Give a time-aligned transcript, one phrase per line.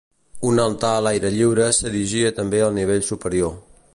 [0.51, 3.57] Un altar a l'aire lliure s'erigia també al nivell superior.